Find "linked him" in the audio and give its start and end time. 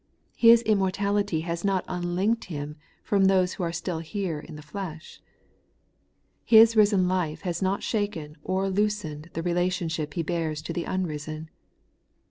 2.15-2.75